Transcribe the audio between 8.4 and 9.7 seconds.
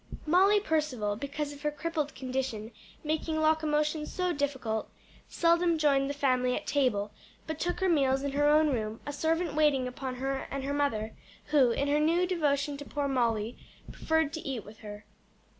own room, a servant